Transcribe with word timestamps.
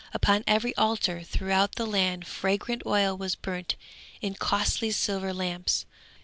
Upon 0.15 0.43
every 0.47 0.75
altar 0.77 1.21
throughout 1.21 1.73
the 1.75 1.85
land 1.85 2.25
fragrant 2.25 2.81
oil 2.87 3.15
was 3.15 3.35
burnt 3.35 3.75
in 4.19 4.33
costly 4.33 4.89
silver 4.89 5.31
lamps. 5.31 5.85